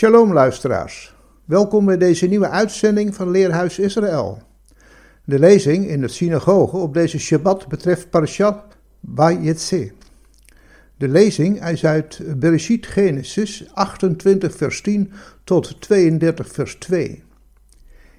[0.00, 1.14] Shalom luisteraars,
[1.44, 4.42] welkom bij deze nieuwe uitzending van Leerhuis Israël.
[5.24, 8.62] De lezing in de synagoge op deze Shabbat betreft Parashat
[9.14, 9.92] Vayetse.
[10.96, 15.12] De lezing is uit Bereshit Genesis 28 vers 10
[15.44, 17.22] tot 32 vers 2.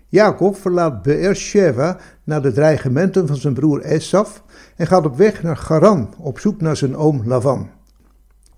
[0.08, 4.44] Jacob verlaat Beersheva na de dreigementen van zijn broer Esaf
[4.76, 7.70] en gaat op weg naar Garan op zoek naar zijn oom Lavan.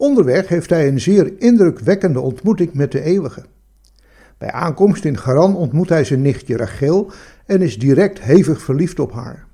[0.03, 3.43] Onderweg heeft hij een zeer indrukwekkende ontmoeting met de Eeuwige.
[4.37, 7.11] Bij aankomst in Garan ontmoet hij zijn nichtje Rachel
[7.45, 9.45] en is direct hevig verliefd op haar.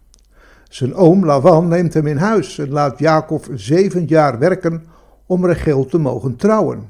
[0.69, 4.83] Zijn oom Lavan neemt hem in huis en laat Jacob zeven jaar werken
[5.25, 6.89] om Rachel te mogen trouwen.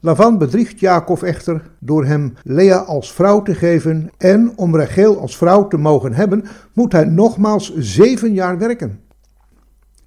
[0.00, 5.36] Lavan bedriegt Jacob echter door hem Lea als vrouw te geven en om Rachel als
[5.36, 9.02] vrouw te mogen hebben, moet hij nogmaals zeven jaar werken.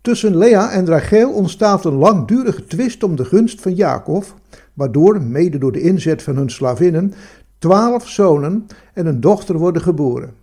[0.07, 4.25] Tussen Lea en Rachel ontstaat een langdurige twist om de gunst van Jacob,
[4.73, 7.13] waardoor, mede door de inzet van hun slavinnen,
[7.57, 10.33] twaalf zonen en een dochter worden geboren.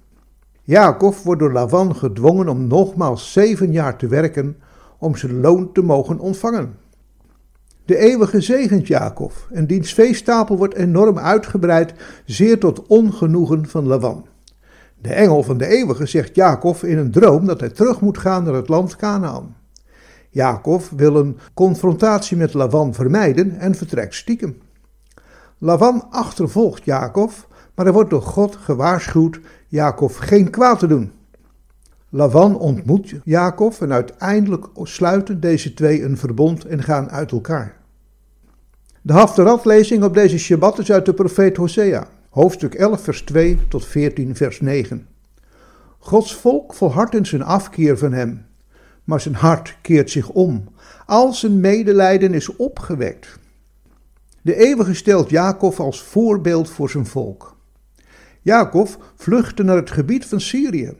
[0.62, 4.56] Jacob wordt door Lavan gedwongen om nogmaals zeven jaar te werken
[4.98, 6.76] om zijn loon te mogen ontvangen.
[7.84, 14.26] De eeuwige zegent Jacob en diens veestapel wordt enorm uitgebreid, zeer tot ongenoegen van Lavan.
[15.04, 18.44] De engel van de eeuwige zegt Jacob in een droom dat hij terug moet gaan
[18.44, 19.56] naar het land Canaan.
[20.30, 24.58] Jacob wil een confrontatie met Lavan vermijden en vertrekt stiekem.
[25.58, 27.30] Lavan achtervolgt Jacob,
[27.74, 31.12] maar hij wordt door God gewaarschuwd Jacob geen kwaad te doen.
[32.08, 37.76] Lavan ontmoet Jacob en uiteindelijk sluiten deze twee een verbond en gaan uit elkaar.
[39.02, 43.86] De Haftarat-lezing op deze Shabbat is uit de profeet Hosea hoofdstuk 11, vers 2 tot
[43.86, 45.06] 14, vers 9.
[45.98, 48.46] Gods volk volhardt in zijn afkeer van hem,
[49.04, 50.64] maar zijn hart keert zich om.
[51.06, 53.38] Al zijn medelijden is opgewekt.
[54.42, 57.56] De eeuwige stelt Jacob als voorbeeld voor zijn volk.
[58.42, 60.92] Jacob vluchtte naar het gebied van Syrië.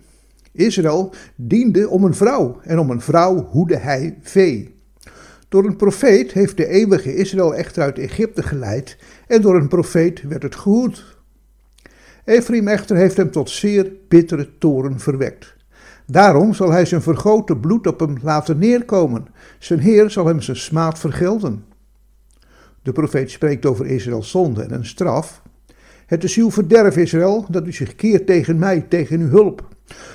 [0.53, 4.75] Israël diende om een vrouw en om een vrouw hoede hij vee.
[5.49, 8.97] Door een profeet heeft de eeuwige Israël echter uit Egypte geleid
[9.27, 11.14] en door een profeet werd het gehoed.
[12.25, 15.57] Ephraim echter heeft hem tot zeer bittere toren verwekt.
[16.07, 19.27] Daarom zal hij zijn vergoten bloed op hem laten neerkomen.
[19.59, 21.65] Zijn Heer zal hem zijn smaad vergelden.
[22.83, 25.43] De profeet spreekt over Israëls zonde en een straf.
[26.07, 29.69] Het is uw verderf, Israël, dat u zich keert tegen mij, tegen uw hulp.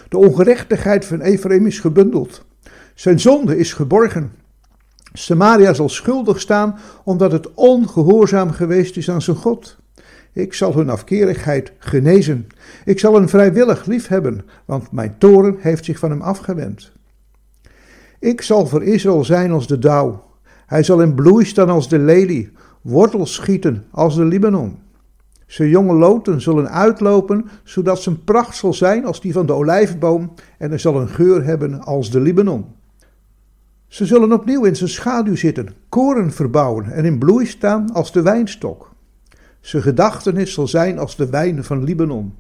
[0.10, 2.46] De ongerechtigheid van Ephraim is gebundeld.
[2.94, 4.32] Zijn zonde is geborgen.
[5.14, 9.78] Samaria zal schuldig staan omdat het ongehoorzaam geweest is aan zijn God.
[10.40, 12.48] Ik zal hun afkerigheid genezen.
[12.86, 16.92] Ik zal hen vrijwillig liefhebben, want mijn toren heeft zich van hem afgewend.
[18.20, 20.24] Ik zal voor Israël zijn als de dauw.
[20.66, 22.52] Hij zal in bloei staan als de lelie,
[22.82, 24.78] wortels schieten als de Libanon.
[25.46, 30.34] Zijn jonge loten zullen uitlopen, zodat zijn pracht zal zijn als die van de olijfboom
[30.58, 32.66] en hij zal een geur hebben als de Libanon.
[33.88, 38.22] Ze zullen opnieuw in zijn schaduw zitten, koren verbouwen en in bloei staan als de
[38.22, 38.98] wijnstok.
[39.60, 42.34] Zijn gedachtenis zal zijn als de wijn van Libanon.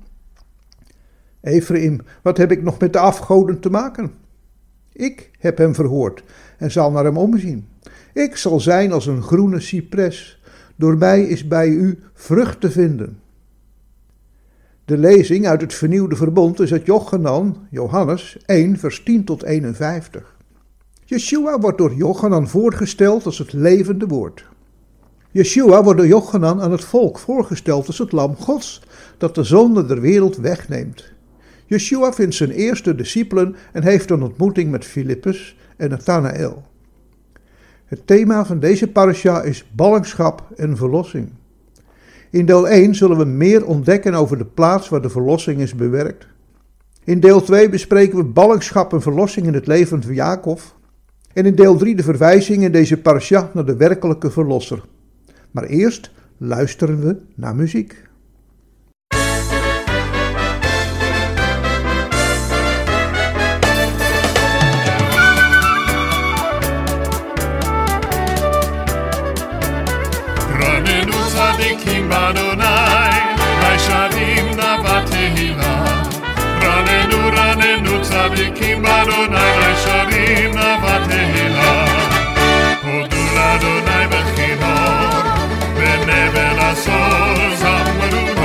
[1.42, 4.12] Ephraim, wat heb ik nog met de afgoden te maken?
[4.92, 6.24] Ik heb hem verhoord
[6.58, 7.68] en zal naar hem omzien.
[8.14, 10.42] Ik zal zijn als een groene cipres.
[10.76, 13.20] Door mij is bij u vrucht te vinden.
[14.86, 20.36] De lezing uit het vernieuwde verbond is uit Jochanan, Johannes 1, vers 10 tot 51.
[21.06, 24.46] Yeshua wordt door Jochanan voorgesteld als het levende woord.
[25.32, 28.82] Yeshua wordt door Jochanan aan het volk voorgesteld als het lam Gods,
[29.18, 31.12] dat de zonde der wereld wegneemt.
[31.66, 36.64] Yeshua vindt zijn eerste discipelen en heeft een ontmoeting met Filippus en Nathanael.
[37.86, 41.30] Het thema van deze parasha is ballingschap en verlossing.
[42.30, 46.28] In deel 1 zullen we meer ontdekken over de plaats waar de verlossing is bewerkt.
[47.04, 50.62] In deel 2 bespreken we ballingschap en verlossing in het leven van Jacob.
[51.34, 54.84] En in deel 3 de verwijzing in deze parasha naar de werkelijke verlosser.
[55.52, 58.08] Maar eerst luisteren we naar muziek.
[71.84, 73.20] King Badonai,
[73.62, 75.72] Vaishavim Navatehila.
[76.62, 81.70] Ranenu, Ranenu, Tzadikim Badonai, Vaishavim Navatehila.
[82.84, 84.39] Hodul Adonai Bechim.
[86.70, 88.39] coração, amor.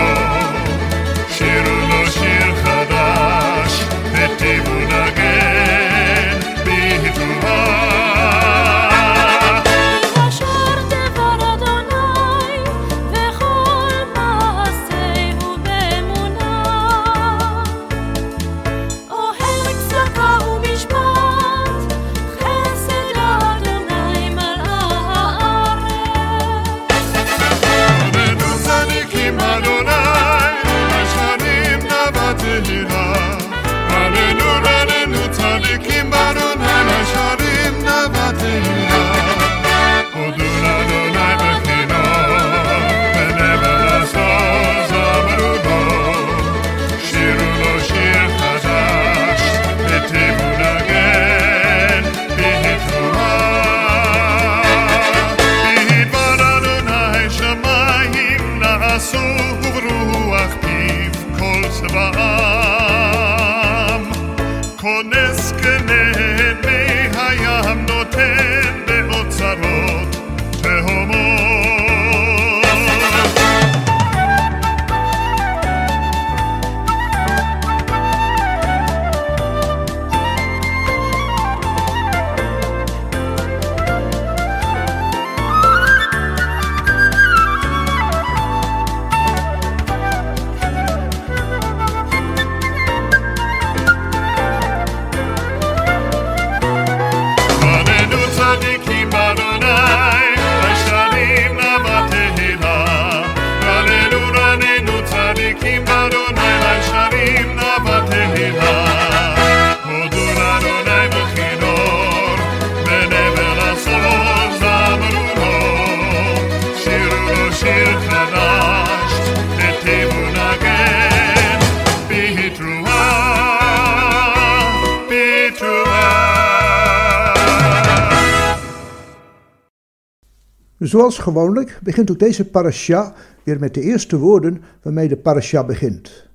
[130.94, 136.26] Zoals gewoonlijk begint ook deze parasha weer met de eerste woorden waarmee de parasha begint.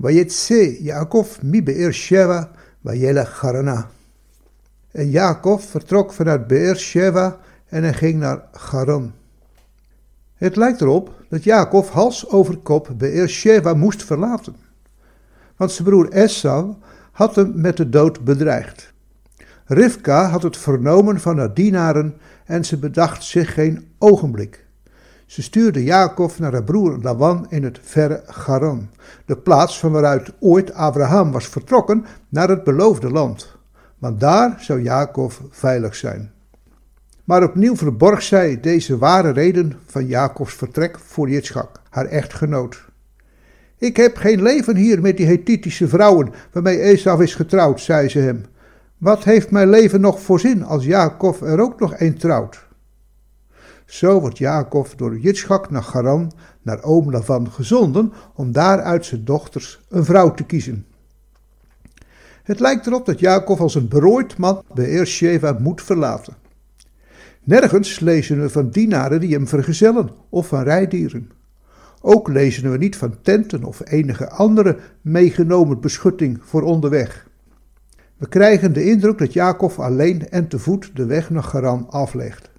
[0.00, 2.50] Vayetse Yaakov mi Be'er Sheva.
[4.90, 7.38] En Jacob vertrok vanuit Be'er Sheva
[7.68, 9.12] en hij ging naar Haran.
[10.34, 14.56] Het lijkt erop dat Jacob hals over kop Be'er Sheva moest verlaten.
[15.56, 16.74] Want zijn broer Esau
[17.12, 18.92] had hem met de dood bedreigd.
[19.64, 22.14] Rivka had het vernomen van haar dienaren
[22.44, 24.66] en ze bedacht zich geen ogenblik.
[25.26, 28.88] Ze stuurde Jacob naar haar broer Laban in het verre Garan,
[29.24, 33.56] de plaats van waaruit ooit Abraham was vertrokken naar het beloofde land.
[33.98, 36.32] Want daar zou Jacob veilig zijn.
[37.24, 42.84] Maar opnieuw verborg zij deze ware reden van Jacobs vertrek voor Jitschak, haar echtgenoot.
[43.78, 48.18] Ik heb geen leven hier met die Hethitische vrouwen waarmee Esau is getrouwd, zei ze
[48.18, 48.44] hem.
[49.02, 52.66] Wat heeft mijn leven nog voor zin als Jacob er ook nog een trouwt?
[53.86, 56.32] Zo wordt Jacob door Jitschak naar Garan,
[56.62, 60.86] naar oom Lavan gezonden om daaruit zijn dochters een vrouw te kiezen.
[62.42, 66.36] Het lijkt erop dat Jacob als een berooid man Beersheva moet verlaten.
[67.44, 71.30] Nergens lezen we van dienaren die hem vergezellen of van rijdieren.
[72.00, 77.30] Ook lezen we niet van tenten of enige andere meegenomen beschutting voor onderweg.
[78.22, 82.50] We krijgen de indruk dat Jacob alleen en te voet de weg naar Garan aflegt.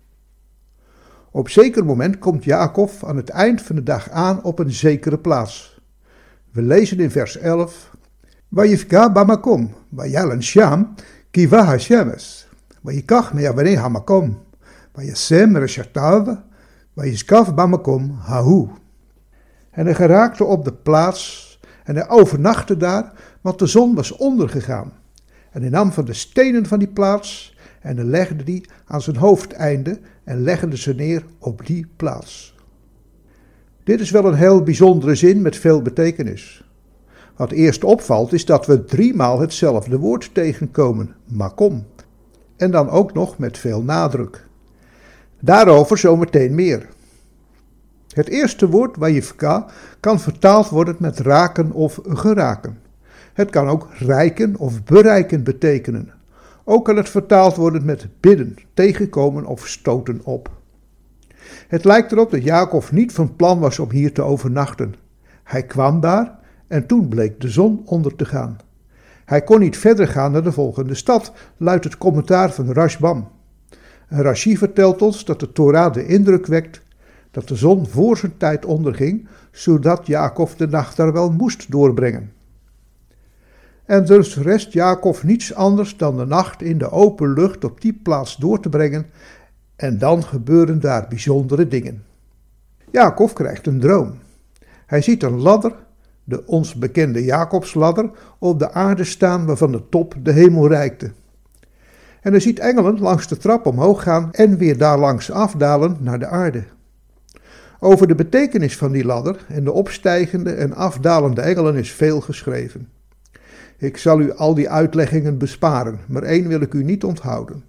[1.31, 5.17] Op zeker moment komt Jacob aan het eind van de dag aan op een zekere
[5.17, 5.81] plaats.
[6.51, 7.95] We lezen in vers 11:
[8.51, 10.93] Vayifka bamakom, vayalan sham,
[11.31, 12.47] kiva hashemes,
[12.83, 14.39] vayikach me'avnei hamakom,
[14.93, 16.37] vayasem reshatav,
[16.95, 18.67] vayiskaf bamakom hahu.
[19.71, 25.01] En hij geraakte op de plaats en hij overnachtte daar, want de zon was ondergegaan.
[25.53, 29.99] En hij nam van de stenen van die plaats en legde die aan zijn hoofdeinde
[30.23, 32.55] en legde ze neer op die plaats.
[33.83, 36.63] Dit is wel een heel bijzondere zin met veel betekenis.
[37.35, 41.85] Wat eerst opvalt is dat we driemaal hetzelfde woord tegenkomen, makom.
[42.57, 44.45] En dan ook nog met veel nadruk.
[45.39, 46.87] Daarover zometeen meer.
[48.13, 49.65] Het eerste woord, wajifka,
[49.99, 52.82] kan vertaald worden met raken of geraken.
[53.33, 56.11] Het kan ook rijken of bereiken betekenen.
[56.63, 60.51] Ook kan het vertaald worden met bidden, tegenkomen of stoten op.
[61.67, 64.95] Het lijkt erop dat Jacob niet van plan was om hier te overnachten.
[65.43, 68.57] Hij kwam daar en toen bleek de zon onder te gaan.
[69.25, 73.27] Hij kon niet verder gaan naar de volgende stad, luidt het commentaar van Rashbam.
[74.07, 76.81] Rashi vertelt ons dat de Torah de indruk wekt
[77.31, 82.31] dat de zon voor zijn tijd onderging, zodat Jacob de nacht daar wel moest doorbrengen.
[83.85, 87.99] En dus rest Jacob niets anders dan de nacht in de open lucht op die
[88.03, 89.05] plaats door te brengen,
[89.75, 92.03] en dan gebeuren daar bijzondere dingen.
[92.91, 94.13] Jacob krijgt een droom.
[94.85, 95.75] Hij ziet een ladder,
[96.23, 98.09] de ons bekende Jacobsladder,
[98.39, 101.11] op de aarde staan waarvan de top de hemel reikte.
[102.21, 106.19] En hij ziet engelen langs de trap omhoog gaan en weer daar langs afdalen naar
[106.19, 106.63] de aarde.
[107.79, 112.87] Over de betekenis van die ladder en de opstijgende en afdalende engelen is veel geschreven.
[113.83, 117.63] Ik zal u al die uitleggingen besparen, maar één wil ik u niet onthouden.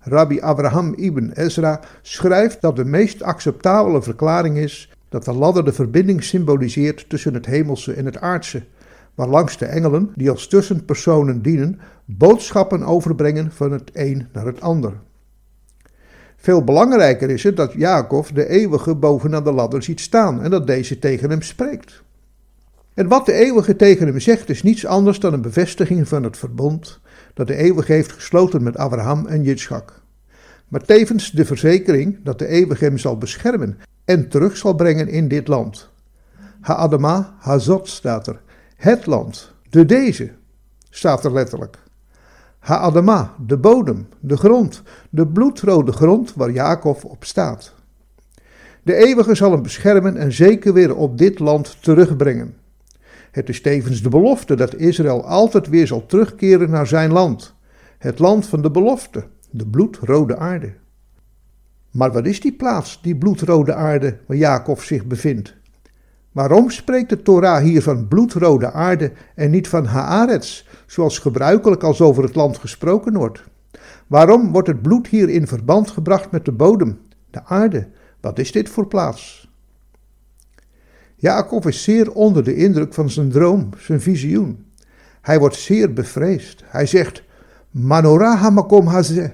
[0.00, 5.72] Rabbi Abraham ibn Ezra schrijft dat de meest acceptabele verklaring is dat de ladder de
[5.72, 8.62] verbinding symboliseert tussen het hemelse en het aardse,
[9.14, 14.92] waarlangs de engelen, die als tussenpersonen dienen, boodschappen overbrengen van het een naar het ander.
[16.36, 20.66] Veel belangrijker is het dat Jacob de eeuwige bovenaan de ladder ziet staan en dat
[20.66, 22.02] deze tegen hem spreekt.
[22.94, 26.36] En wat de eeuwige tegen hem zegt is niets anders dan een bevestiging van het
[26.36, 27.00] verbond
[27.34, 30.02] dat de eeuwige heeft gesloten met Abraham en Jitschak.
[30.68, 35.28] Maar tevens de verzekering dat de eeuwige hem zal beschermen en terug zal brengen in
[35.28, 35.90] dit land.
[36.60, 38.40] Ha-Adama, Hazot staat er.
[38.76, 40.30] Het land, de deze,
[40.90, 41.78] staat er letterlijk.
[42.58, 47.74] Ha-Adama, de bodem, de grond, de bloedrode grond waar Jacob op staat.
[48.82, 52.54] De eeuwige zal hem beschermen en zeker weer op dit land terugbrengen.
[53.34, 57.54] Het is tevens de belofte dat Israël altijd weer zal terugkeren naar zijn land.
[57.98, 60.74] Het land van de belofte, de bloedrode aarde.
[61.90, 65.54] Maar wat is die plaats, die bloedrode aarde, waar Jacob zich bevindt?
[66.32, 72.00] Waarom spreekt de Torah hier van bloedrode aarde en niet van Haaretz, zoals gebruikelijk als
[72.00, 73.44] over het land gesproken wordt?
[74.06, 76.98] Waarom wordt het bloed hier in verband gebracht met de bodem,
[77.30, 77.88] de aarde?
[78.20, 79.52] Wat is dit voor plaats?
[81.14, 84.64] Jacob is zeer onder de indruk van zijn droom, zijn visioen.
[85.20, 86.62] Hij wordt zeer bevreesd.
[86.64, 87.22] Hij zegt:
[87.70, 89.30] Manorah hamakom hazeh,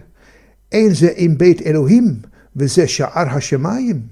[0.92, 2.20] ze in Beit Elohim,
[2.52, 4.10] we sha'ar hashemayim.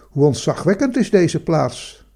[0.00, 2.06] Hoe ontzagwekkend is deze plaats.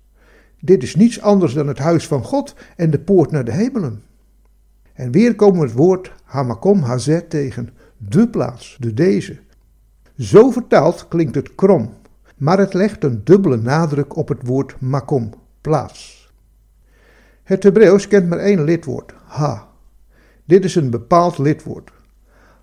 [0.60, 4.02] Dit is niets anders dan het huis van God en de poort naar de hemelen.
[4.92, 9.38] En weer komen we het woord Hamakom Hazet tegen, de plaats, de deze.
[10.18, 11.94] Zo vertaald klinkt het krom,
[12.42, 15.30] maar het legt een dubbele nadruk op het woord makom,
[15.60, 16.30] plaats.
[17.42, 19.68] Het Hebreeuws kent maar één lidwoord, ha.
[20.44, 21.92] Dit is een bepaald lidwoord.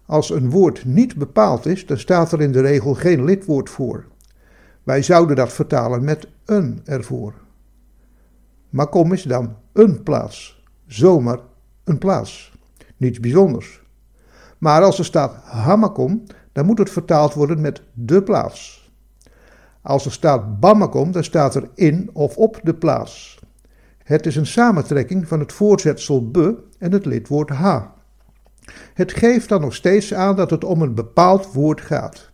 [0.05, 4.05] Als een woord niet bepaald is, dan staat er in de regel geen lidwoord voor.
[4.83, 7.33] Wij zouden dat vertalen met een ervoor.
[8.69, 11.39] Makom is dan een plaats, zomaar
[11.83, 12.53] een plaats,
[12.97, 13.81] niets bijzonders.
[14.57, 18.78] Maar als er staat hamakom, dan moet het vertaald worden met de plaats.
[19.89, 23.39] Als er staat bamakom, dan staat er in of op de plaats.
[24.03, 27.93] Het is een samentrekking van het voorzetsel be en het lidwoord ha.
[28.93, 32.29] Het geeft dan nog steeds aan dat het om een bepaald woord gaat.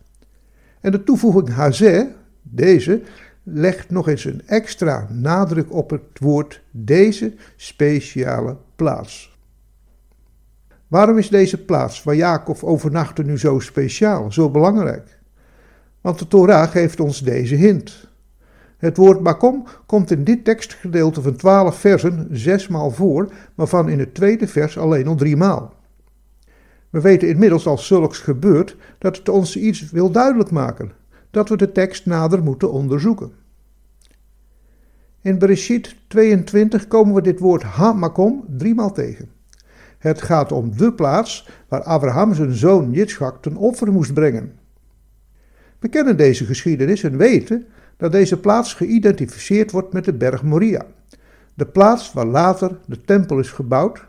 [0.80, 2.06] En de toevoeging hazeh,
[2.42, 3.02] deze,
[3.42, 9.38] legt nog eens een extra nadruk op het woord deze speciale plaats.
[10.88, 15.15] Waarom is deze plaats waar Jacob overnachtte nu zo speciaal, zo belangrijk?
[16.06, 18.08] Want de Torah geeft ons deze hint.
[18.76, 24.14] Het woord makom komt in dit tekstgedeelte van twaalf versen zesmaal voor, waarvan in het
[24.14, 25.74] tweede vers alleen al driemaal.
[26.90, 30.92] We weten inmiddels als zulks gebeurt dat het ons iets wil duidelijk maken,
[31.30, 33.32] dat we de tekst nader moeten onderzoeken.
[35.20, 39.30] In Bereshit 22 komen we dit woord Hamakom driemaal tegen.
[39.98, 44.55] Het gaat om de plaats waar Abraham zijn zoon Yitzchak ten offer moest brengen.
[45.78, 47.66] We kennen deze geschiedenis en weten
[47.96, 50.86] dat deze plaats geïdentificeerd wordt met de berg Moria,
[51.54, 54.06] de plaats waar later de tempel is gebouwd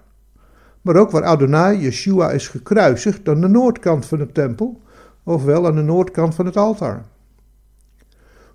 [0.87, 4.81] maar ook waar Adonai Yeshua is gekruisigd aan de noordkant van de tempel,
[5.23, 7.05] ofwel aan de noordkant van het altaar.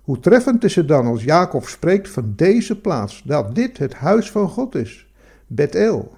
[0.03, 4.31] Hoe treffend is het dan als Jacob spreekt van deze plaats, dat dit het huis
[4.31, 5.13] van God is,
[5.47, 6.13] Bethel.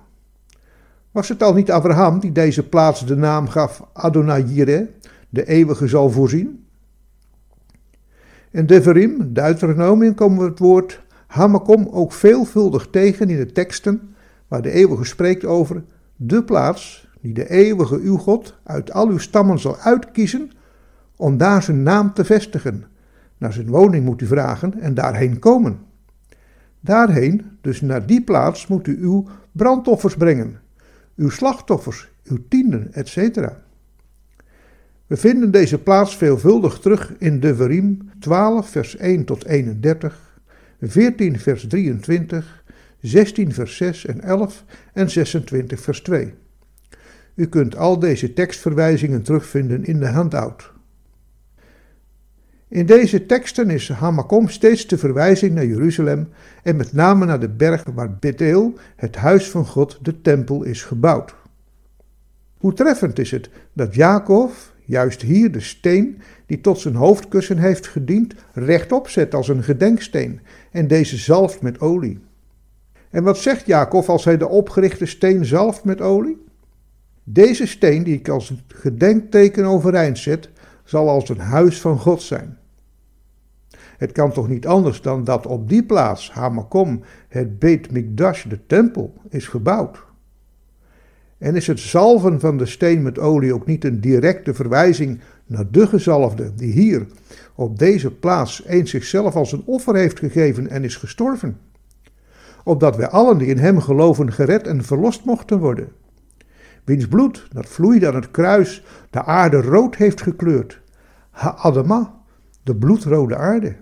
[1.12, 4.88] Was het al niet Abraham die deze plaats de naam gaf Adonai Jireh,
[5.30, 6.65] de eeuwige zal voorzien?
[8.56, 14.16] In Devarim, Deuteronomium, komen we het woord Hamakom ook veelvuldig tegen in de teksten
[14.48, 15.84] waar de eeuwige spreekt over
[16.16, 20.52] de plaats die de eeuwige uw God uit al uw stammen zal uitkiezen
[21.16, 22.84] om daar zijn naam te vestigen.
[23.38, 25.80] Naar zijn woning moet u vragen en daarheen komen.
[26.80, 30.60] Daarheen, dus naar die plaats, moet u uw brandoffers brengen,
[31.16, 33.50] uw slachtoffers, uw tienden, etc.
[35.08, 40.40] We vinden deze plaats veelvuldig terug in Devarim 12, vers 1 tot 31,
[40.82, 42.64] 14, vers 23,
[43.02, 46.34] 16, vers 6 en 11 en 26, vers 2.
[47.36, 50.74] U kunt al deze tekstverwijzingen terugvinden in de handout.
[52.68, 56.30] In deze teksten is Hamakom steeds de verwijzing naar Jeruzalem
[56.64, 60.84] en met name naar de berg waar Bethel, het huis van God, de tempel is
[60.84, 61.36] gebouwd.
[62.58, 64.52] Hoe treffend is het dat Jacob
[64.86, 70.40] juist hier de steen die tot zijn hoofdkussen heeft gediend rechtop zet als een gedenksteen
[70.72, 72.20] en deze zalft met olie.
[73.10, 76.44] En wat zegt Jacob als hij de opgerichte steen zalft met olie?
[77.24, 80.50] Deze steen die ik als gedenkteken overeind zet,
[80.84, 82.58] zal als een huis van God zijn.
[83.98, 88.66] Het kan toch niet anders dan dat op die plaats, Hamakom, het Beit Mikdash, de
[88.66, 90.04] tempel, is gebouwd.
[91.38, 95.72] En is het zalven van de steen met olie ook niet een directe verwijzing naar
[95.72, 97.06] de gezalfde die hier
[97.56, 101.58] op deze plaats eens zichzelf als een offer heeft gegeven en is gestorven?
[102.64, 105.92] Opdat wij allen die in hem geloven gered en verlost mochten worden.
[106.84, 110.82] Wiens bloed, dat vloeide aan het kruis, de aarde rood heeft gekleurd.
[111.30, 112.14] Ha-Adama,
[112.64, 113.76] de bloedrode aarde.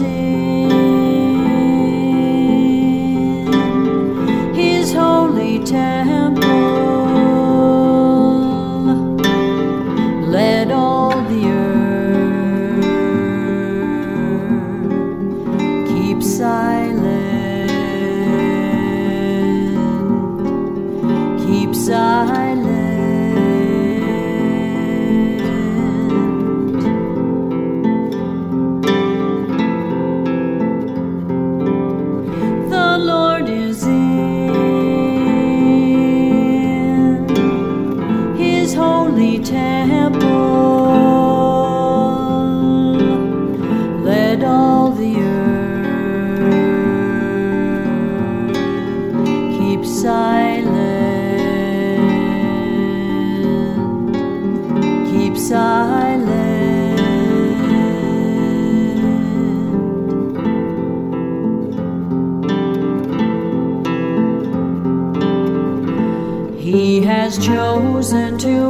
[0.00, 0.25] music.
[68.12, 68.65] into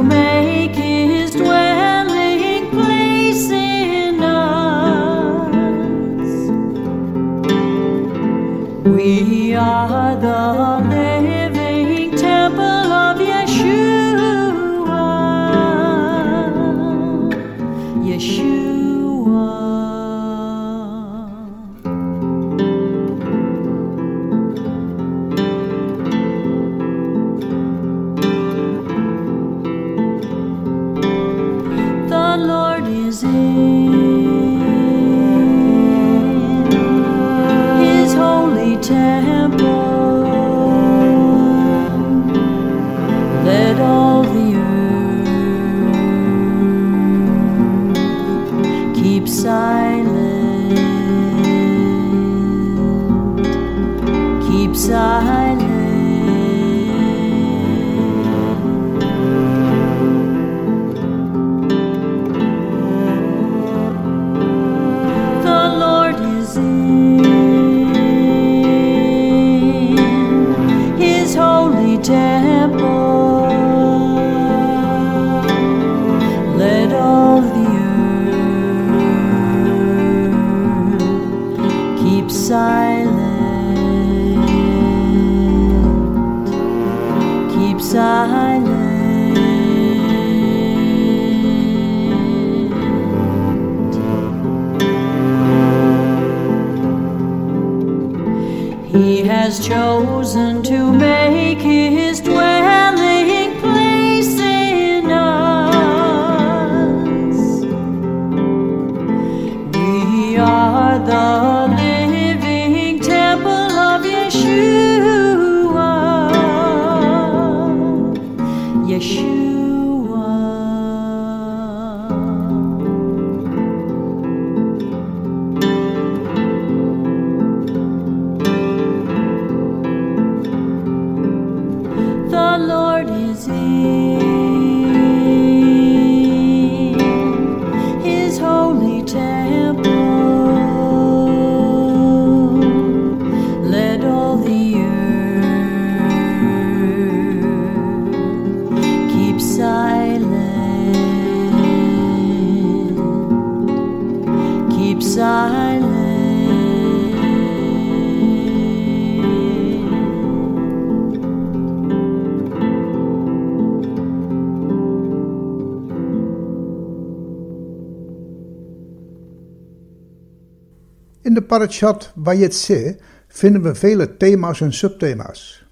[171.57, 175.65] parashat Vayetse vinden we vele thema's en subthema's.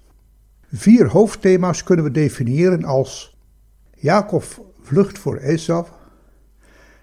[0.72, 3.38] Vier hoofdthema's kunnen we definiëren als
[3.94, 4.44] Jacob
[4.82, 5.86] vlucht voor Esau,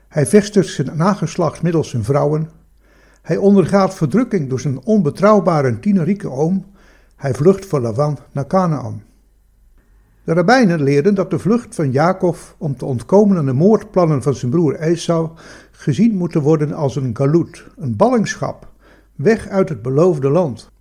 [0.07, 2.49] hij vestigt zijn nageslacht middels zijn vrouwen,
[3.21, 6.65] hij ondergaat verdrukking door zijn onbetrouwbare en tienerieke oom,
[7.15, 9.03] hij vlucht voor Lavan naar Canaan.
[10.23, 14.33] De rabbijnen leerden dat de vlucht van Jacob om te ontkomen aan de moordplannen van
[14.33, 15.29] zijn broer Esau
[15.71, 18.72] gezien moeten worden als een galut, een ballingschap,
[19.23, 20.71] weg uit het beloofde land.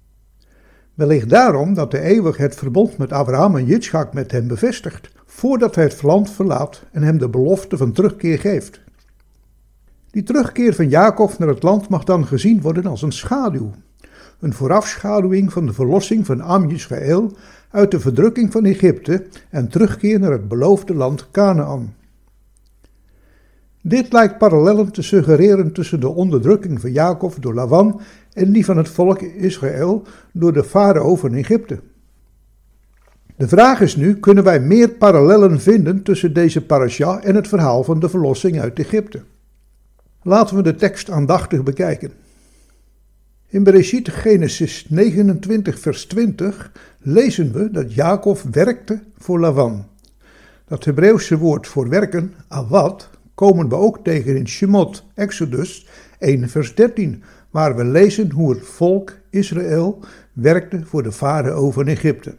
[0.95, 5.75] Wellicht daarom dat de eeuwig het verbond met Abraham en Yitzchak met hem bevestigt, voordat
[5.75, 8.81] hij het land verlaat en hem de belofte van terugkeer geeft.
[10.11, 13.71] Die terugkeer van Jacob naar het land mag dan gezien worden als een schaduw,
[14.41, 17.37] een voorafschaduwing van de verlossing van Am Israël
[17.71, 21.95] uit de verdrukking van Egypte en terugkeer naar het beloofde land Canaan.
[23.85, 28.01] Dit lijkt parallellen te suggereren tussen de onderdrukking van Jacob door Lavan
[28.33, 31.81] en die van het volk Israël door de farao van Egypte.
[33.37, 37.85] De vraag is nu: kunnen wij meer parallellen vinden tussen deze parasha en het verhaal
[37.85, 39.23] van de verlossing uit Egypte?
[40.23, 42.11] Laten we de tekst aandachtig bekijken.
[43.49, 49.85] In Bereshit Genesis 29 vers 20 lezen we dat Jacob werkte voor Lavan.
[50.67, 55.87] Dat Hebreeuwse woord voor werken, awad, komen we ook tegen in Shemot, Exodus
[56.19, 61.87] 1 vers 13, waar we lezen hoe het volk Israël werkte voor de farao van
[61.87, 62.35] Egypte.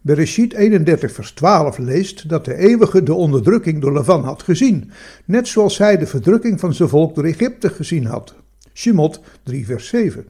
[0.00, 4.90] Bereshit 31 vers 12 leest dat de eeuwige de onderdrukking door Lavan had gezien,
[5.24, 8.34] net zoals hij de verdrukking van zijn volk door Egypte gezien had.
[8.72, 10.26] Shemot 3 vers 7.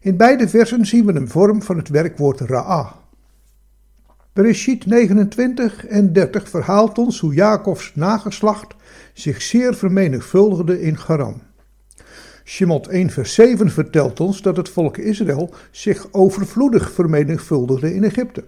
[0.00, 2.99] In beide versen zien we een vorm van het werkwoord ra'a.
[4.32, 8.74] Bereshit 29 en 30 verhaalt ons hoe Jacobs nageslacht
[9.12, 11.42] zich zeer vermenigvuldigde in Garan.
[12.44, 18.44] Shemot 1 vers 7 vertelt ons dat het volk Israël zich overvloedig vermenigvuldigde in Egypte.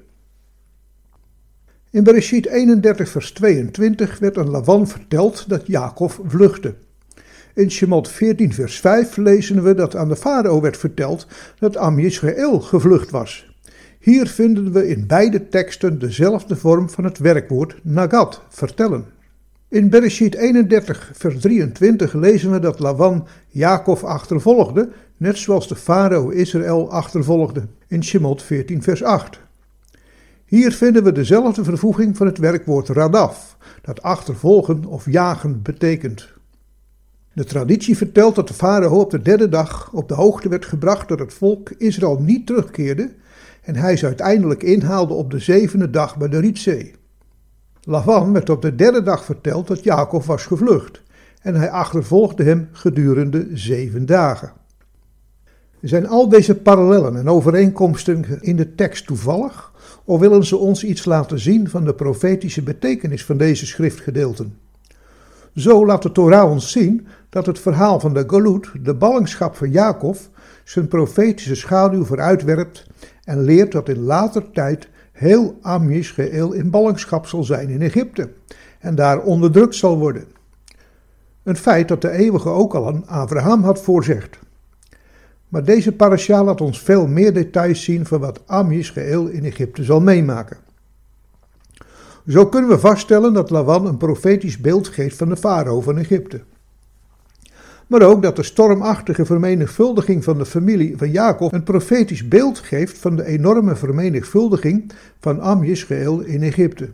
[1.90, 6.74] In Bereshit 31 vers 22 werd aan Lavan verteld dat Jacob vluchtte.
[7.54, 11.26] In Shemot 14 vers 5 lezen we dat aan de farao werd verteld
[11.58, 13.51] dat Am Israël gevlucht was.
[14.02, 19.04] Hier vinden we in beide teksten dezelfde vorm van het werkwoord nagat, vertellen.
[19.68, 26.28] In Bereshit 31 vers 23 lezen we dat Lavan Jacob achtervolgde, net zoals de farao
[26.28, 27.66] Israël achtervolgde.
[27.88, 29.40] In Shemot 14 vers 8.
[30.44, 36.28] Hier vinden we dezelfde vervoeging van het werkwoord radaf, dat achtervolgen of jagen betekent.
[37.32, 41.08] De traditie vertelt dat de farao op de derde dag op de hoogte werd gebracht
[41.08, 43.10] dat het volk Israël niet terugkeerde
[43.62, 46.94] en hij ze uiteindelijk inhaalde op de zevende dag bij de Rietzee.
[47.82, 51.02] Lavan werd op de derde dag verteld dat Jacob was gevlucht
[51.42, 54.52] en hij achtervolgde hem gedurende zeven dagen.
[55.80, 59.72] Zijn al deze parallellen en overeenkomsten in de tekst toevallig
[60.04, 64.58] of willen ze ons iets laten zien van de profetische betekenis van deze schriftgedeelten?
[65.54, 69.70] Zo laat de Torah ons zien dat het verhaal van de Galut, de ballingschap van
[69.70, 70.16] Jacob,
[70.64, 72.86] zijn profetische schaduw vooruitwerpt
[73.24, 78.30] en leert dat in later tijd heel Am Yisrael in ballingschap zal zijn in Egypte
[78.78, 80.24] en daar onderdrukt zal worden.
[81.42, 84.38] Een feit dat de eeuwige ook al aan Abraham had voorzegd.
[85.48, 89.84] Maar deze parasha laat ons veel meer details zien van wat Am Yisrael in Egypte
[89.84, 90.56] zal meemaken.
[92.26, 96.40] Zo kunnen we vaststellen dat Lavan een profetisch beeld geeft van de farao van Egypte.
[97.92, 102.98] Maar ook dat de stormachtige vermenigvuldiging van de familie van Jacob een profetisch beeld geeft
[102.98, 106.88] van de enorme vermenigvuldiging van Am Yisrael in Egypte.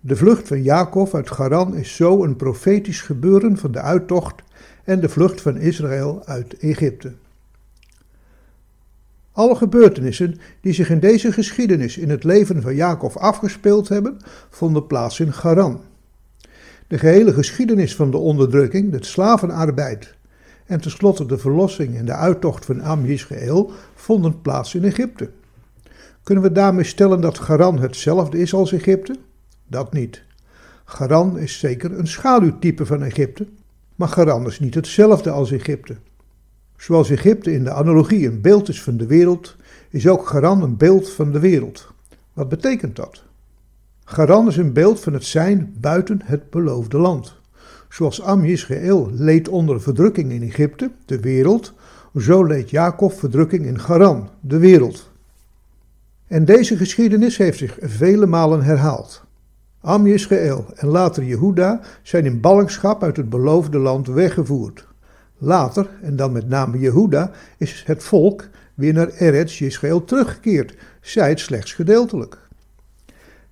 [0.00, 4.42] De vlucht van Jacob uit Garan is zo een profetisch gebeuren van de uittocht
[4.84, 7.12] en de vlucht van Israël uit Egypte.
[9.32, 14.16] Alle gebeurtenissen die zich in deze geschiedenis in het leven van Jacob afgespeeld hebben,
[14.50, 15.80] vonden plaats in Garan.
[16.88, 20.14] De gehele geschiedenis van de onderdrukking, de slavenarbeid
[20.66, 25.30] en tenslotte de verlossing en de uittocht van Am Yisrael vonden plaats in Egypte.
[26.22, 29.16] Kunnen we daarmee stellen dat Garan hetzelfde is als Egypte?
[29.66, 30.22] Dat niet.
[30.84, 33.46] Garan is zeker een schaduwtype van Egypte,
[33.94, 35.96] maar Garan is niet hetzelfde als Egypte.
[36.76, 39.56] Zoals Egypte in de analogie een beeld is van de wereld,
[39.90, 41.92] is ook Garan een beeld van de wereld.
[42.32, 43.25] Wat betekent dat?
[44.08, 47.34] Garan is een beeld van het zijn buiten het beloofde land.
[47.88, 51.72] Zoals Am Israël leed onder verdrukking in Egypte, de wereld,
[52.18, 55.10] zo leed Jacob verdrukking in Garan, de wereld.
[56.26, 59.24] En deze geschiedenis heeft zich vele malen herhaald.
[59.80, 64.86] Am Israël en later Jehuda zijn in ballingschap uit het beloofde land weggevoerd.
[65.38, 71.28] Later, en dan met name Jehuda, is het volk weer naar Eretz Israël teruggekeerd, zij
[71.28, 72.45] het slechts gedeeltelijk.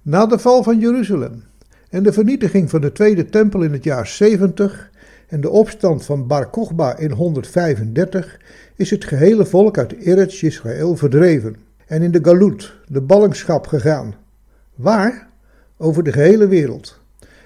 [0.04, 1.42] Na de val van Jeruzalem
[1.90, 4.90] en de vernietiging van de tweede tempel in het jaar 70
[5.28, 8.40] en de opstand van Bar Kochba in 135
[8.76, 14.14] is het gehele volk uit Eretz Israël verdreven en in de Galut, de ballingschap, gegaan.
[14.74, 15.28] Waar?
[15.76, 17.00] Over de gehele wereld.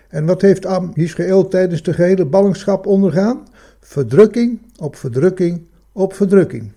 [0.08, 3.46] En wat heeft Am Israël tijdens de gehele ballingschap ondergaan?
[3.80, 6.72] Verdrukking op verdrukking op verdrukking.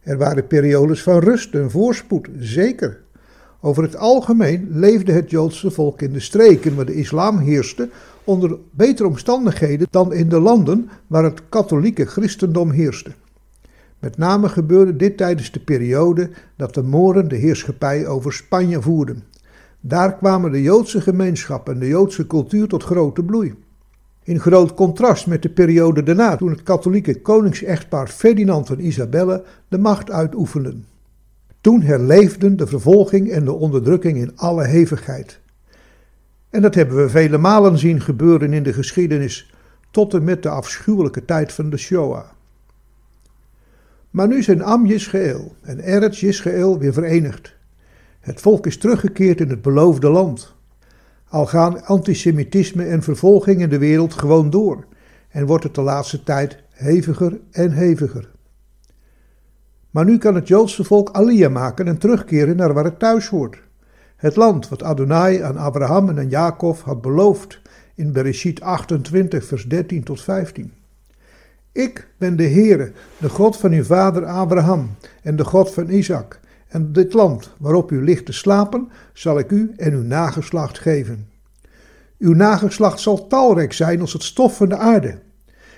[0.00, 3.02] Er waren periodes van rust en voorspoed, zeker.
[3.66, 7.88] Over het algemeen leefde het Joodse volk in de streken waar de islam heerste
[8.24, 13.10] onder betere omstandigheden dan in de landen waar het katholieke christendom heerste.
[13.98, 19.24] Met name gebeurde dit tijdens de periode dat de Moren de heerschappij over Spanje voerden.
[19.80, 23.54] Daar kwamen de Joodse gemeenschap en de Joodse cultuur tot grote bloei.
[24.22, 29.78] In groot contrast met de periode daarna, toen het katholieke koningsechtpaar Ferdinand en Isabelle de
[29.78, 30.84] macht uitoefenden.
[31.64, 35.40] Toen herleefden de vervolging en de onderdrukking in alle hevigheid.
[36.50, 39.54] En dat hebben we vele malen zien gebeuren in de geschiedenis,
[39.90, 42.24] tot en met de afschuwelijke tijd van de Shoah.
[44.10, 44.86] Maar nu zijn Am
[45.62, 47.54] en Eretz Yisrael weer verenigd.
[48.20, 50.54] Het volk is teruggekeerd in het beloofde land.
[51.28, 54.84] Al gaan antisemitisme en vervolging in de wereld gewoon door
[55.28, 58.33] en wordt het de laatste tijd heviger en heviger.
[59.94, 63.58] Maar nu kan het Joodse volk Aliyah maken en terugkeren naar waar het thuis hoort.
[64.16, 67.60] Het land wat Adonai aan Abraham en aan Jacob had beloofd
[67.94, 70.72] in Bereshit 28 vers 13 tot 15.
[71.72, 74.90] Ik ben de Heere, de God van uw vader Abraham
[75.22, 76.40] en de God van Isaac.
[76.68, 81.28] En dit land waarop u ligt te slapen, zal ik u en uw nageslacht geven.
[82.18, 85.18] Uw nageslacht zal talrijk zijn als het stof van de aarde.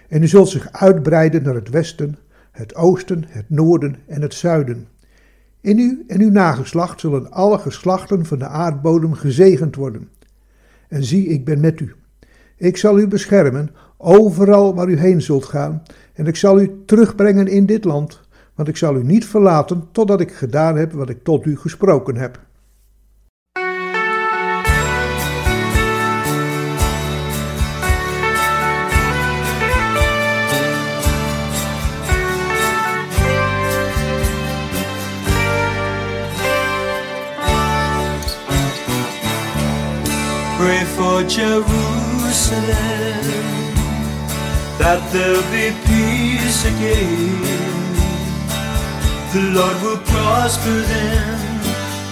[0.08, 2.18] En u zult zich uitbreiden naar het westen,
[2.56, 4.88] het oosten, het noorden en het zuiden.
[5.60, 10.08] In u en uw nageslacht zullen alle geslachten van de aardbodem gezegend worden.
[10.88, 11.94] En zie, ik ben met u.
[12.56, 17.46] Ik zal u beschermen overal waar u heen zult gaan, en ik zal u terugbrengen
[17.46, 18.20] in dit land,
[18.54, 22.16] want ik zal u niet verlaten totdat ik gedaan heb wat ik tot u gesproken
[22.16, 22.40] heb.
[40.66, 41.62] Pray for Jerusalem
[44.82, 47.94] that there'll be peace again.
[49.32, 51.38] The Lord will prosper them,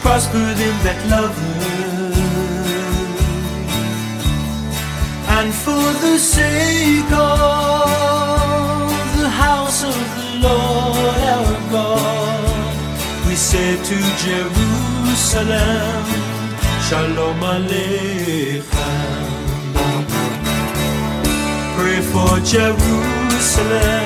[0.03, 2.13] prosper them that love her.
[5.37, 8.89] And for the sake of
[9.19, 12.75] the house of the Lord our God,
[13.27, 16.05] we say to Jerusalem,
[16.95, 18.63] Shalom Aleichem.
[21.75, 24.05] Pray for Jerusalem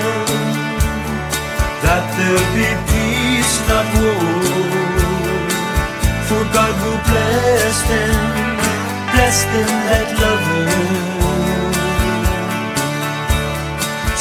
[1.85, 4.73] that there be peace, not war.
[6.29, 8.17] For God will bless them,
[9.13, 11.13] bless them that love Him.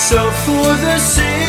[0.07, 1.46] So for the sake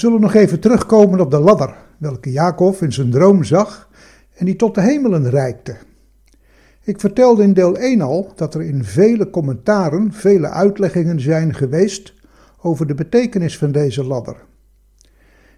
[0.00, 3.88] zullen nog even terugkomen op de ladder, welke Jacob in zijn droom zag
[4.34, 5.76] en die tot de hemelen reikte.
[6.82, 12.14] Ik vertelde in deel 1 al dat er in vele commentaren vele uitleggingen zijn geweest
[12.60, 14.36] over de betekenis van deze ladder.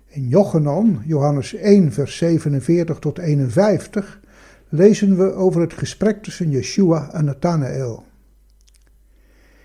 [0.07, 4.21] In Jochenan, Johannes 1, vers 47 tot 51,
[4.69, 8.05] lezen we over het gesprek tussen Yeshua en Nathanael.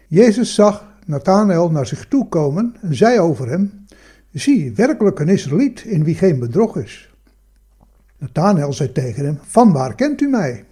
[0.08, 3.86] Jezus zag Nathanael naar zich toe komen en zei over hem:
[4.40, 7.14] Zie, werkelijk een Israëliet in wie geen bedrog is.
[8.18, 10.66] Nathanael zei tegen hem: Van waar kent u mij?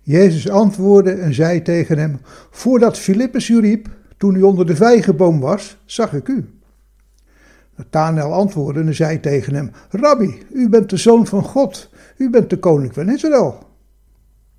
[0.00, 2.18] Jezus antwoordde en zei tegen hem:
[2.50, 6.48] Voordat Filippus u riep, toen u onder de vijgenboom was, zag ik u.
[7.76, 12.50] Nathanael antwoordde en zei tegen hem: Rabbi, u bent de zoon van God, u bent
[12.50, 13.58] de koning van Israël.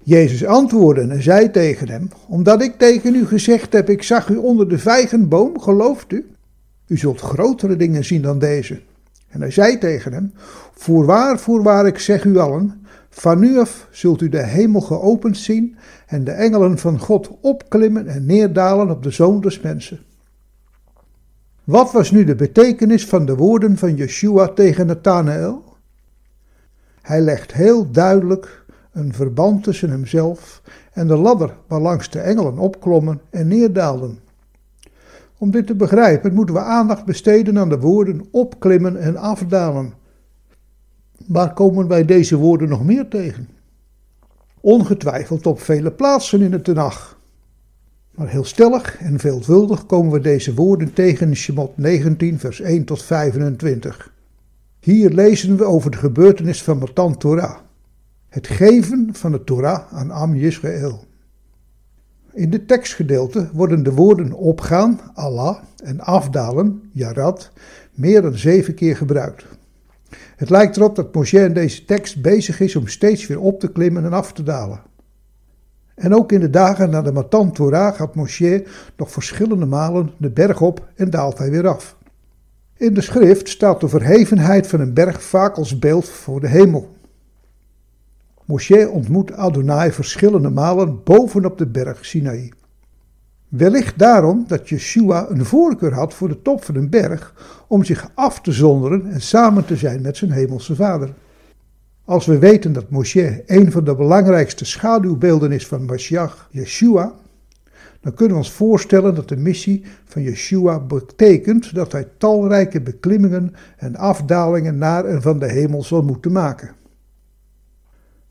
[0.03, 4.35] Jezus antwoordde en zei tegen hem: Omdat ik tegen u gezegd heb, ik zag u
[4.35, 6.36] onder de vijgenboom, gelooft u?
[6.87, 8.81] U zult grotere dingen zien dan deze.
[9.27, 10.33] En hij zei tegen hem:
[10.73, 15.77] Voorwaar, voorwaar, ik zeg u allen, van nu af zult u de hemel geopend zien
[16.07, 19.99] en de engelen van God opklimmen en neerdalen op de zoon des mensen.
[21.63, 25.63] Wat was nu de betekenis van de woorden van Yeshua tegen Nathanael?
[27.01, 30.61] Hij legt heel duidelijk een verband tussen hemzelf
[30.93, 34.19] en de ladder waarlangs de engelen opklommen en neerdaalden.
[35.37, 39.93] Om dit te begrijpen moeten we aandacht besteden aan de woorden opklimmen en afdalen.
[41.25, 43.49] Waar komen wij deze woorden nog meer tegen?
[44.61, 47.19] Ongetwijfeld op vele plaatsen in het Tenach.
[48.15, 52.85] Maar heel stellig en veelvuldig komen we deze woorden tegen in Shemot 19, vers 1
[52.85, 54.13] tot 25.
[54.79, 57.57] Hier lezen we over de gebeurtenis van Matan Torah,
[58.29, 61.06] het geven van de Torah aan Am Yisrael.
[62.37, 67.51] In dit tekstgedeelte worden de woorden opgaan, Allah, en afdalen, Yarad,
[67.91, 69.45] meer dan zeven keer gebruikt.
[70.35, 73.71] Het lijkt erop dat Moshe in deze tekst bezig is om steeds weer op te
[73.71, 74.81] klimmen en af te dalen.
[75.95, 78.63] En ook in de dagen na de Matan Torah gaat Moshe
[78.97, 81.95] nog verschillende malen de berg op en daalt hij weer af.
[82.75, 86.95] In de schrift staat de verhevenheid van een berg vaak als beeld voor de hemel.
[88.47, 92.51] Moshe ontmoet Adonai verschillende malen bovenop de berg Sinaï.
[93.47, 97.33] Wellicht daarom dat Yeshua een voorkeur had voor de top van een berg
[97.67, 101.13] om zich af te zonderen en samen te zijn met zijn hemelse vader.
[102.05, 107.13] Als we weten dat Moshe een van de belangrijkste schaduwbeelden is van Mashiach, Yeshua,
[108.01, 113.53] dan kunnen we ons voorstellen dat de missie van Yeshua betekent dat hij talrijke beklimmingen
[113.77, 116.76] en afdalingen naar en van de hemel zal moeten maken.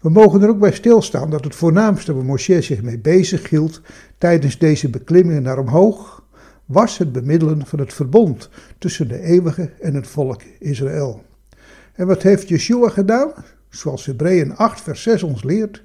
[0.00, 3.80] We mogen er ook bij stilstaan dat het voornaamste waar Moshe zich mee bezig hield
[4.18, 6.24] tijdens deze beklimmingen naar omhoog,
[6.64, 11.22] was het bemiddelen van het verbond tussen de eeuwige en het volk Israël.
[11.92, 13.32] En wat heeft Yeshua gedaan?
[13.68, 15.82] Zoals Hebreeën 8 vers 6 ons leert,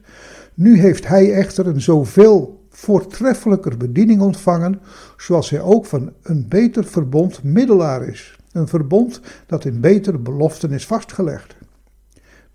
[0.53, 4.81] nu heeft hij echter een zoveel voortreffelijker bediening ontvangen,
[5.17, 8.35] zoals hij ook van een beter verbond middelaar is.
[8.51, 11.55] Een verbond dat in betere beloften is vastgelegd.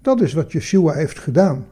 [0.06, 1.66] Dat is wat Yeshua heeft gedaan.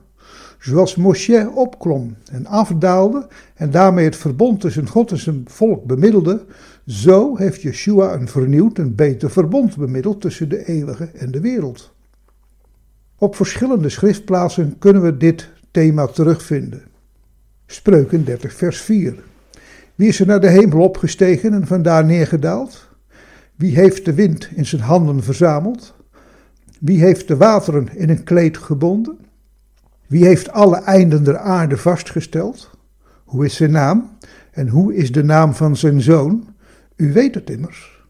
[0.59, 6.45] Zoals Moshe opklom en afdaalde en daarmee het verbond tussen God en zijn volk bemiddelde,
[6.87, 11.93] zo heeft Yeshua een vernieuwd en beter verbond bemiddeld tussen de eeuwige en de wereld.
[13.18, 16.82] Op verschillende schriftplaatsen kunnen we dit thema terugvinden.
[17.66, 19.14] Spreuken 30 vers 4.
[19.95, 22.89] Wie is er naar de hemel opgestegen en vandaar neergedaald?
[23.57, 25.95] Wie heeft de wind in zijn handen verzameld?
[26.81, 29.18] Wie heeft de wateren in een kleed gebonden?
[30.07, 32.70] Wie heeft alle einden der aarde vastgesteld?
[33.25, 34.11] Hoe is zijn naam?
[34.51, 36.49] En hoe is de naam van zijn zoon?
[36.97, 38.05] U weet het immers.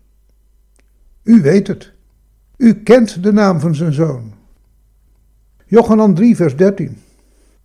[1.22, 1.92] U weet het.
[2.56, 4.32] U kent de naam van zijn zoon.
[5.66, 6.96] Jochanan 3, vers 13.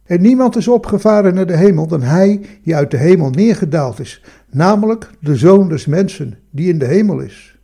[0.04, 4.24] En niemand is opgevaren naar de hemel dan hij die uit de hemel neergedaald is,
[4.50, 7.60] namelijk de Zoon des Mensen die in de hemel is.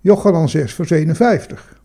[0.00, 1.79] Jochanan 6, vers 51.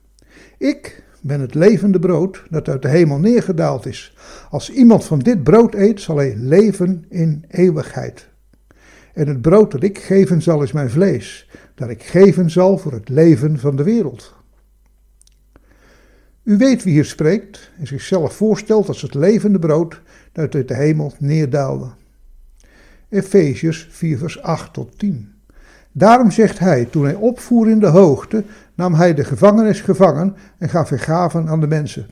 [0.58, 4.18] Ik ben het levende brood dat uit de hemel neergedaald is.
[4.50, 8.30] Als iemand van dit brood eet, zal hij leven in eeuwigheid.
[9.14, 12.92] En het brood dat ik geven zal is mijn vlees, dat ik geven zal voor
[12.92, 14.34] het leven van de wereld.
[16.44, 20.02] U weet wie hier spreekt en zichzelf voorstelt als het levende brood
[20.32, 21.92] dat uit de hemel neerdaalde.
[23.10, 25.35] Efeziërs 4 vers 8 tot 10.
[25.98, 28.44] Daarom zegt hij, toen hij opvoer in de hoogte,
[28.74, 32.06] nam hij de gevangenis gevangen en gaf vergaven aan de mensen.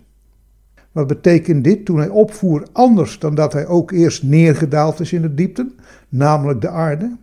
[0.92, 5.22] Wat betekent dit toen hij opvoer anders dan dat hij ook eerst neergedaald is in
[5.22, 5.74] de diepten,
[6.10, 7.16] namelijk de aarde?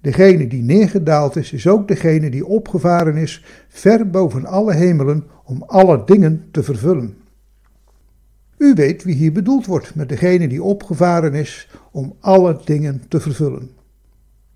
[0.00, 5.62] Degene die neergedaald is, is ook degene die opgevaren is ver boven alle hemelen om
[5.66, 7.16] alle dingen te vervullen.
[8.56, 13.20] U weet wie hier bedoeld wordt met degene die opgevaren is om alle dingen te
[13.20, 13.70] vervullen.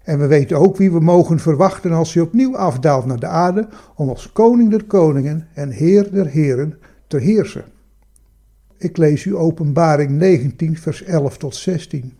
[0.09, 3.68] En we weten ook wie we mogen verwachten als hij opnieuw afdaalt naar de aarde
[3.94, 7.64] om als koning der koningen en heer der heren te heersen.
[8.76, 12.12] Ik lees u Openbaring 19, vers 11 tot 16.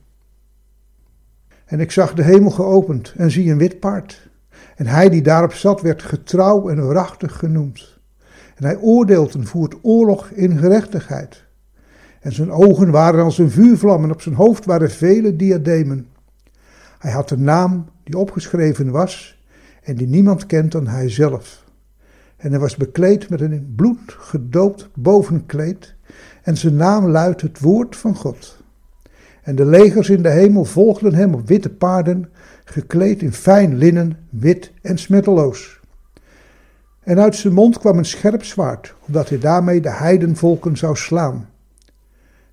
[1.65, 4.31] En ik zag de hemel geopend en zie een wit paard.
[4.77, 7.99] En hij die daarop zat werd getrouw en waarachtig genoemd.
[8.55, 11.45] En hij oordeelt en voert oorlog in gerechtigheid.
[12.21, 16.07] En zijn ogen waren als een vuurvlam en op zijn hoofd waren vele diademen.
[16.99, 19.43] Hij had een naam die opgeschreven was
[19.83, 21.65] en die niemand kent dan hij zelf.
[22.37, 25.95] En hij was bekleed met een bloed gedoopt bovenkleed
[26.43, 28.57] en zijn naam luidt het woord van God.
[29.43, 32.31] En de legers in de hemel volgden hem op witte paarden,
[32.65, 35.81] gekleed in fijn linnen, wit en smetteloos.
[37.01, 41.49] En uit zijn mond kwam een scherp zwaard, omdat hij daarmee de heidenvolken zou slaan.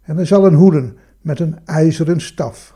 [0.02, 2.76] En hij zal een hoeden met een ijzeren staf.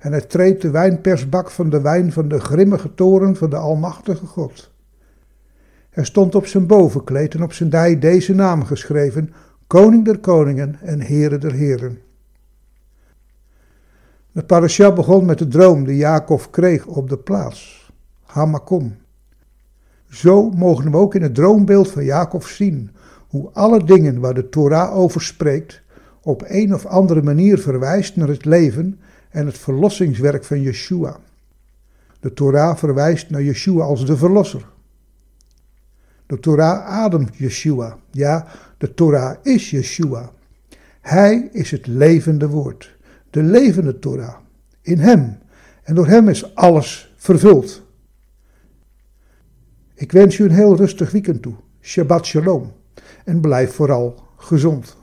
[0.00, 4.26] En hij treedt de wijnpersbak van de wijn van de grimmige toren van de Almachtige
[4.26, 4.70] God.
[5.90, 9.32] Er stond op zijn bovenkleed en op zijn dij deze naam geschreven:
[9.66, 11.98] Koning der Koningen en Heere der Heren.
[14.32, 17.92] De parasha begon met de droom die Jacob kreeg op de plaats,
[18.22, 18.96] Hamakom.
[20.08, 22.90] Zo mogen we ook in het droombeeld van Jacob zien
[23.28, 25.82] hoe alle dingen waar de Torah over spreekt
[26.22, 29.00] op een of andere manier verwijst naar het leven
[29.30, 31.20] en het verlossingswerk van Yeshua.
[32.20, 34.64] De Torah verwijst naar Yeshua als de verlosser.
[36.26, 37.98] De Torah ademt Yeshua.
[38.10, 38.46] Ja,
[38.78, 40.30] de Torah is Yeshua.
[41.00, 42.98] Hij is het levende woord
[43.30, 44.34] de levende Torah.
[44.82, 45.38] In hem.
[45.82, 47.82] En door hem is alles vervuld.
[49.94, 51.54] Ik wens u een heel rustig weekend toe.
[51.80, 52.72] Shabbat shalom.
[53.24, 54.96] En blijf vooral gezond.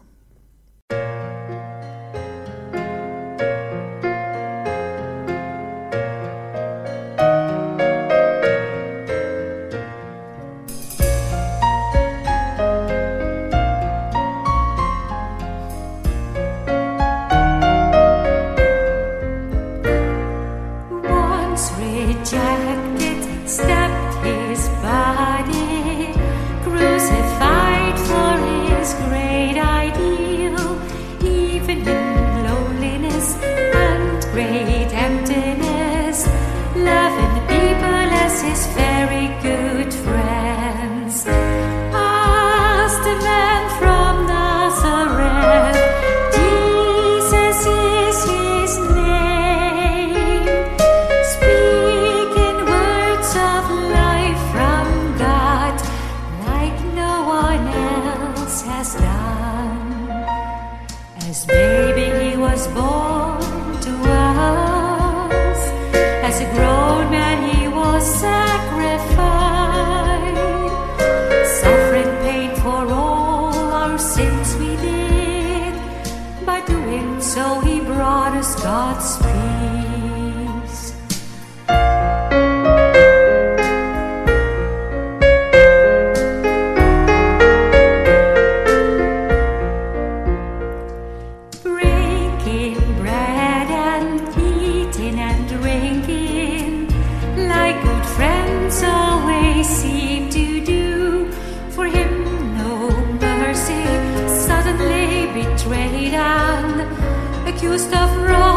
[98.84, 101.32] always seem to do.
[101.72, 102.26] For him,
[102.57, 102.89] no
[103.20, 103.84] mercy,
[104.28, 106.82] suddenly betrayed and
[107.47, 108.56] accused of wrong.